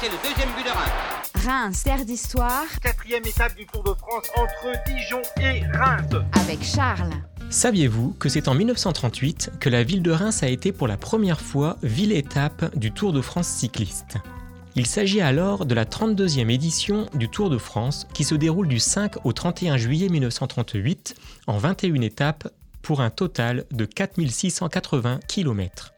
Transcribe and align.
c'est 0.00 0.08
le 0.08 0.16
deuxième 0.26 0.48
but 0.56 0.64
de 0.64 0.70
Reims. 0.70 1.32
Reims, 1.44 1.82
terre 1.82 2.04
d'histoire. 2.06 2.64
Quatrième 2.80 3.24
étape 3.26 3.54
du 3.54 3.66
Tour 3.66 3.82
de 3.82 3.92
France 3.94 4.30
entre 4.34 4.72
Dijon 4.86 5.20
et 5.42 5.62
Reims. 5.76 6.10
Avec 6.40 6.62
Charles. 6.62 7.12
Saviez-vous 7.50 8.14
que 8.14 8.30
c'est 8.30 8.48
en 8.48 8.54
1938 8.54 9.52
que 9.60 9.68
la 9.68 9.82
ville 9.82 10.02
de 10.02 10.10
Reims 10.10 10.42
a 10.42 10.48
été 10.48 10.72
pour 10.72 10.88
la 10.88 10.96
première 10.96 11.40
fois 11.40 11.76
ville-étape 11.82 12.74
du 12.78 12.92
Tour 12.92 13.12
de 13.12 13.20
France 13.20 13.48
cycliste? 13.48 14.16
Il 14.74 14.86
s'agit 14.86 15.20
alors 15.20 15.66
de 15.66 15.74
la 15.74 15.84
32e 15.84 16.48
édition 16.48 17.06
du 17.12 17.28
Tour 17.28 17.50
de 17.50 17.58
France 17.58 18.06
qui 18.14 18.24
se 18.24 18.34
déroule 18.34 18.68
du 18.68 18.78
5 18.78 19.26
au 19.26 19.34
31 19.34 19.76
juillet 19.76 20.08
1938 20.08 21.14
en 21.46 21.58
21 21.58 22.00
étapes 22.00 22.48
pour 22.80 23.02
un 23.02 23.10
total 23.10 23.66
de 23.70 23.84
4680 23.84 25.20
km. 25.28 25.92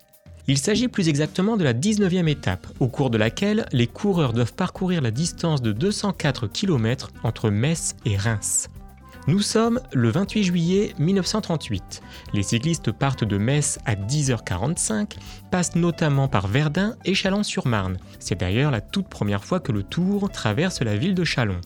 Il 0.48 0.58
s'agit 0.58 0.88
plus 0.88 1.08
exactement 1.08 1.56
de 1.56 1.64
la 1.64 1.72
19e 1.72 2.26
étape, 2.26 2.66
au 2.80 2.88
cours 2.88 3.10
de 3.10 3.18
laquelle 3.18 3.66
les 3.72 3.86
coureurs 3.86 4.32
doivent 4.32 4.54
parcourir 4.54 5.00
la 5.00 5.12
distance 5.12 5.62
de 5.62 5.72
204 5.72 6.48
km 6.48 7.10
entre 7.22 7.50
Metz 7.50 7.94
et 8.04 8.16
Reims. 8.16 8.68
Nous 9.28 9.40
sommes 9.40 9.78
le 9.92 10.10
28 10.10 10.42
juillet 10.42 10.94
1938. 10.98 12.02
Les 12.34 12.42
cyclistes 12.42 12.90
partent 12.90 13.22
de 13.22 13.38
Metz 13.38 13.78
à 13.86 13.94
10h45, 13.94 15.12
passent 15.52 15.76
notamment 15.76 16.26
par 16.26 16.48
Verdun 16.48 16.96
et 17.04 17.14
Chalon-sur-Marne. 17.14 17.98
C'est 18.18 18.40
d'ailleurs 18.40 18.72
la 18.72 18.80
toute 18.80 19.06
première 19.06 19.44
fois 19.44 19.60
que 19.60 19.70
le 19.70 19.84
Tour 19.84 20.28
traverse 20.28 20.82
la 20.82 20.96
ville 20.96 21.14
de 21.14 21.22
Chalon 21.22 21.60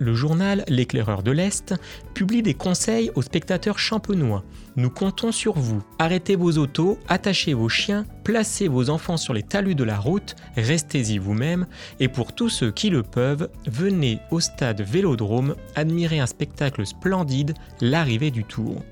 le 0.00 0.14
journal 0.14 0.64
L'éclaireur 0.66 1.22
de 1.22 1.30
l'Est 1.30 1.74
publie 2.14 2.42
des 2.42 2.54
conseils 2.54 3.12
aux 3.14 3.22
spectateurs 3.22 3.78
champenois. 3.78 4.42
Nous 4.76 4.90
comptons 4.90 5.30
sur 5.30 5.58
vous. 5.58 5.82
Arrêtez 5.98 6.34
vos 6.34 6.58
autos, 6.58 6.98
attachez 7.06 7.54
vos 7.54 7.68
chiens, 7.68 8.04
placez 8.24 8.66
vos 8.66 8.90
enfants 8.90 9.18
sur 9.18 9.34
les 9.34 9.42
talus 9.42 9.74
de 9.74 9.84
la 9.84 9.98
route, 9.98 10.34
restez-y 10.56 11.18
vous-même, 11.18 11.66
et 12.00 12.08
pour 12.08 12.32
tous 12.32 12.48
ceux 12.48 12.72
qui 12.72 12.90
le 12.90 13.02
peuvent, 13.02 13.48
venez 13.66 14.18
au 14.30 14.40
stade 14.40 14.80
Vélodrome 14.80 15.54
admirer 15.76 16.18
un 16.18 16.26
spectacle 16.26 16.86
splendide, 16.86 17.54
l'arrivée 17.80 18.30
du 18.30 18.44
Tour. 18.44 18.82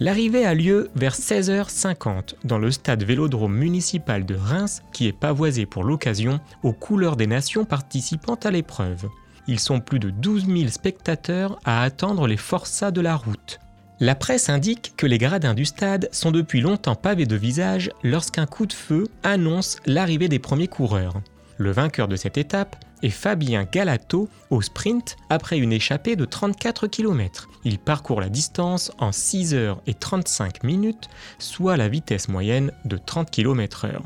L'arrivée 0.00 0.44
a 0.44 0.54
lieu 0.54 0.90
vers 0.94 1.14
16h50 1.14 2.34
dans 2.44 2.58
le 2.58 2.70
stade 2.70 3.02
Vélodrome 3.02 3.54
municipal 3.54 4.24
de 4.24 4.36
Reims 4.36 4.82
qui 4.92 5.08
est 5.08 5.12
pavoisé 5.12 5.66
pour 5.66 5.82
l'occasion 5.82 6.38
aux 6.62 6.72
couleurs 6.72 7.16
des 7.16 7.26
nations 7.26 7.64
participant 7.64 8.36
à 8.36 8.50
l'épreuve 8.50 9.08
ils 9.48 9.58
sont 9.58 9.80
plus 9.80 9.98
de 9.98 10.10
12 10.10 10.46
000 10.46 10.68
spectateurs 10.68 11.58
à 11.64 11.82
attendre 11.82 12.28
les 12.28 12.36
forçats 12.36 12.92
de 12.92 13.00
la 13.00 13.16
route. 13.16 13.58
La 13.98 14.14
presse 14.14 14.48
indique 14.48 14.92
que 14.96 15.06
les 15.06 15.18
gradins 15.18 15.54
du 15.54 15.64
stade 15.64 16.08
sont 16.12 16.30
depuis 16.30 16.60
longtemps 16.60 16.94
pavés 16.94 17.26
de 17.26 17.34
visages 17.34 17.90
lorsqu'un 18.04 18.46
coup 18.46 18.66
de 18.66 18.72
feu 18.72 19.08
annonce 19.24 19.78
l'arrivée 19.86 20.28
des 20.28 20.38
premiers 20.38 20.68
coureurs. 20.68 21.20
Le 21.56 21.72
vainqueur 21.72 22.06
de 22.06 22.14
cette 22.14 22.38
étape 22.38 22.76
est 23.02 23.10
Fabien 23.10 23.64
Galato 23.64 24.28
au 24.50 24.62
sprint 24.62 25.16
après 25.30 25.58
une 25.58 25.72
échappée 25.72 26.14
de 26.14 26.24
34 26.24 26.86
km. 26.86 27.48
Il 27.64 27.80
parcourt 27.80 28.20
la 28.20 28.28
distance 28.28 28.92
en 28.98 29.10
6 29.10 29.54
h 29.54 29.76
et 29.88 29.94
35 29.94 30.62
minutes, 30.62 31.08
soit 31.40 31.76
la 31.76 31.88
vitesse 31.88 32.28
moyenne 32.28 32.70
de 32.84 32.96
30 32.96 33.30
km/h. 33.30 34.00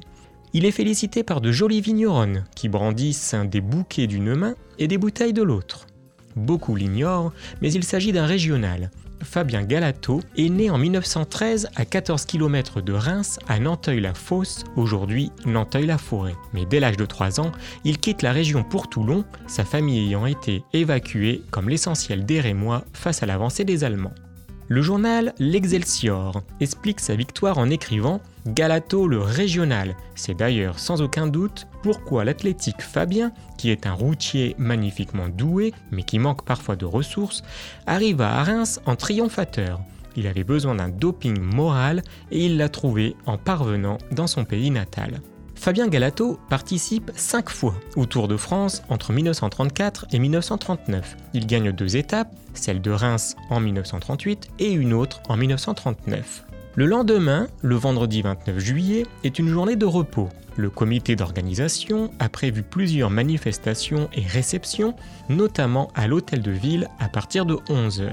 Il 0.55 0.67
est 0.67 0.71
félicité 0.71 1.23
par 1.23 1.41
de 1.41 1.51
jolies 1.51 1.81
vigneronnes 1.81 2.45
qui 2.55 2.69
brandissent 2.69 3.35
des 3.51 3.63
bouquets 3.63 4.07
d'une 4.07 4.35
main 4.35 4.55
et 4.79 4.87
des 4.87 4.99
bouteilles 4.99 5.33
de 5.33 5.43
l'autre. 5.43 5.87
Beaucoup 6.37 6.77
l'ignorent, 6.77 7.33
mais 7.63 7.73
il 7.73 7.85
s'agit 7.85 8.13
d'un 8.13 8.27
régional. 8.27 8.91
Fabien 9.23 9.63
Galato 9.63 10.21
est 10.37 10.49
né 10.49 10.69
en 10.69 10.79
1913 10.79 11.71
à 11.75 11.85
14 11.85 12.27
km 12.27 12.81
de 12.81 12.93
Reims, 12.93 13.39
à 13.49 13.59
Nanteuil-la-Fosse, 13.59 14.65
aujourd'hui 14.77 15.31
Nanteuil-la-Forêt. 15.47 16.35
Mais 16.53 16.67
dès 16.67 16.81
l'âge 16.81 16.97
de 16.97 17.07
3 17.07 17.41
ans, 17.41 17.53
il 17.85 17.99
quitte 17.99 18.23
la 18.23 18.33
région 18.33 18.63
pour 18.63 18.89
Toulon, 18.89 19.25
sa 19.47 19.65
famille 19.65 20.09
ayant 20.09 20.27
été 20.27 20.65
évacuée 20.73 21.43
comme 21.51 21.69
l'essentiel 21.69 22.27
des 22.27 22.41
Rémois 22.41 22.85
face 22.93 23.23
à 23.23 23.27
l'avancée 23.27 23.65
des 23.65 23.85
Allemands. 23.85 24.15
Le 24.69 24.81
journal 24.81 25.35
L'Excelsior 25.39 26.43
explique 26.61 27.01
sa 27.01 27.17
victoire 27.17 27.59
en 27.59 27.69
écrivant 27.69 28.21
Galato 28.47 29.09
le 29.09 29.19
régional. 29.19 29.97
C'est 30.15 30.37
d'ailleurs 30.37 30.79
sans 30.79 31.03
aucun 31.03 31.27
doute 31.27 31.67
pourquoi 31.83 32.25
l'athlétique 32.25 32.81
Fabien, 32.81 33.33
qui 33.59 33.71
est 33.71 33.87
un 33.87 33.93
routier 33.93 34.55
magnifiquement 34.59 35.29
doué 35.29 35.73
mais 35.91 36.05
qui 36.05 36.19
manque 36.19 36.45
parfois 36.45 36.77
de 36.77 36.85
ressources, 36.85 37.43
arriva 37.87 38.39
à 38.39 38.45
Reims 38.45 38.81
en 38.87 38.97
triomphateur. 38.97 39.81
Il 40.17 40.27
avait 40.27 40.45
besoin 40.45 40.75
d'un 40.75 40.89
doping 40.89 41.41
moral 41.41 42.03
et 42.31 42.45
il 42.47 42.57
l'a 42.57 42.69
trouvé 42.69 43.17
en 43.27 43.39
parvenant 43.39 43.99
dans 44.13 44.27
son 44.27 44.45
pays 44.45 44.71
natal. 44.71 45.21
Fabien 45.63 45.87
Galato 45.87 46.41
participe 46.49 47.13
cinq 47.15 47.49
fois 47.49 47.77
au 47.95 48.05
Tour 48.05 48.27
de 48.27 48.37
France 48.37 48.83
entre 48.89 49.13
1934 49.13 50.07
et 50.11 50.19
1939. 50.19 51.17
Il 51.35 51.47
gagne 51.47 51.71
deux 51.71 51.97
étapes, 51.97 52.35
celle 52.53 52.81
de 52.81 52.91
Reims 52.91 53.37
en 53.49 53.61
1938 53.61 54.49
et 54.59 54.73
une 54.73 54.93
autre 54.93 55.23
en 55.29 55.37
1939. 55.37 56.47
Le 56.75 56.85
lendemain, 56.85 57.47
le 57.61 57.77
vendredi 57.77 58.23
29 58.23 58.59
juillet, 58.59 59.07
est 59.23 59.39
une 59.39 59.51
journée 59.51 59.77
de 59.77 59.87
repos. 59.87 60.29
Le 60.57 60.69
comité 60.69 61.15
d'organisation 61.15 62.11
a 62.19 62.29
prévu 62.29 62.65
plusieurs 62.65 63.11
manifestations 63.11 64.09
et 64.15 64.23
réceptions, 64.23 64.97
notamment 65.29 65.93
à 65.95 66.09
l'hôtel 66.09 66.43
de 66.43 66.51
ville 66.51 66.89
à 66.99 67.09
partir 67.09 67.47
de 67.47 67.55
11h. 67.55 68.11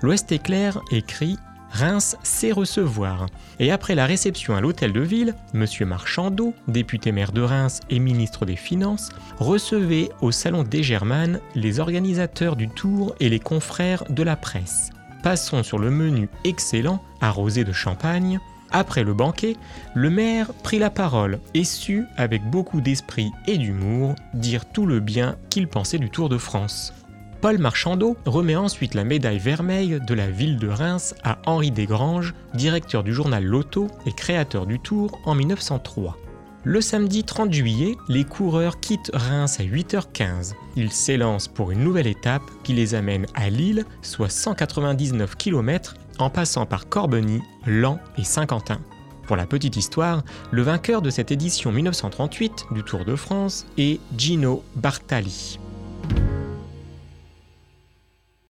L'Ouest 0.00 0.32
éclair 0.32 0.80
écrit 0.90 1.36
Reims 1.70 2.16
sait 2.22 2.52
recevoir. 2.52 3.26
Et 3.58 3.70
après 3.70 3.94
la 3.94 4.06
réception 4.06 4.56
à 4.56 4.60
l'hôtel 4.60 4.92
de 4.92 5.00
ville, 5.00 5.34
M. 5.54 5.66
Marchandeau, 5.86 6.54
député 6.68 7.12
maire 7.12 7.32
de 7.32 7.42
Reims 7.42 7.80
et 7.90 7.98
ministre 7.98 8.46
des 8.46 8.56
Finances, 8.56 9.10
recevait 9.38 10.10
au 10.20 10.30
salon 10.30 10.62
des 10.62 10.82
Germanes 10.82 11.40
les 11.54 11.80
organisateurs 11.80 12.56
du 12.56 12.68
tour 12.68 13.14
et 13.20 13.28
les 13.28 13.40
confrères 13.40 14.04
de 14.08 14.22
la 14.22 14.36
presse. 14.36 14.90
Passons 15.22 15.62
sur 15.62 15.78
le 15.78 15.90
menu 15.90 16.28
excellent, 16.44 17.02
arrosé 17.20 17.64
de 17.64 17.72
champagne. 17.72 18.38
Après 18.70 19.04
le 19.04 19.14
banquet, 19.14 19.56
le 19.94 20.10
maire 20.10 20.52
prit 20.62 20.78
la 20.78 20.90
parole 20.90 21.40
et 21.54 21.64
sut, 21.64 22.04
avec 22.16 22.48
beaucoup 22.48 22.80
d'esprit 22.80 23.30
et 23.46 23.58
d'humour, 23.58 24.14
dire 24.34 24.66
tout 24.66 24.86
le 24.86 25.00
bien 25.00 25.36
qu'il 25.50 25.68
pensait 25.68 25.98
du 25.98 26.10
Tour 26.10 26.28
de 26.28 26.38
France. 26.38 26.92
Paul 27.40 27.58
Marchandeau 27.58 28.16
remet 28.24 28.56
ensuite 28.56 28.94
la 28.94 29.04
médaille 29.04 29.38
vermeille 29.38 30.00
de 30.06 30.14
la 30.14 30.30
ville 30.30 30.58
de 30.58 30.68
Reims 30.68 31.14
à 31.22 31.38
Henri 31.46 31.70
Desgranges, 31.70 32.34
directeur 32.54 33.04
du 33.04 33.12
journal 33.12 33.44
Loto 33.44 33.88
et 34.06 34.12
créateur 34.12 34.66
du 34.66 34.80
Tour 34.80 35.18
en 35.24 35.34
1903. 35.34 36.16
Le 36.64 36.80
samedi 36.80 37.22
30 37.22 37.52
juillet, 37.52 37.94
les 38.08 38.24
coureurs 38.24 38.80
quittent 38.80 39.12
Reims 39.14 39.60
à 39.60 39.62
8h15. 39.62 40.54
Ils 40.74 40.90
s'élancent 40.90 41.46
pour 41.46 41.70
une 41.70 41.84
nouvelle 41.84 42.08
étape 42.08 42.42
qui 42.64 42.72
les 42.72 42.94
amène 42.94 43.26
à 43.34 43.50
Lille, 43.50 43.84
soit 44.02 44.30
199 44.30 45.36
km, 45.36 45.94
en 46.18 46.30
passant 46.30 46.66
par 46.66 46.88
Corbeny, 46.88 47.40
Lens 47.66 48.00
et 48.18 48.24
Saint-Quentin. 48.24 48.80
Pour 49.26 49.36
la 49.36 49.46
petite 49.46 49.76
histoire, 49.76 50.24
le 50.50 50.62
vainqueur 50.62 51.02
de 51.02 51.10
cette 51.10 51.30
édition 51.30 51.70
1938 51.70 52.66
du 52.72 52.82
Tour 52.82 53.04
de 53.04 53.14
France 53.14 53.66
est 53.76 54.00
Gino 54.16 54.64
Bartali. 54.74 55.60